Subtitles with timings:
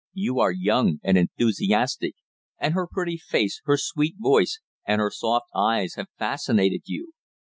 [0.15, 2.15] You are young and enthusiastic,
[2.57, 7.11] and her pretty face, her sweet voice and her soft eyes have fascinated you.